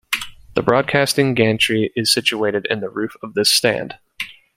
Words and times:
The 0.55 0.63
broadcasting 0.63 1.35
gantry 1.35 1.91
is 1.95 2.11
situated 2.11 2.65
in 2.71 2.79
the 2.79 2.89
roof 2.89 3.15
of 3.21 3.35
this 3.35 3.51
stand. 3.53 3.99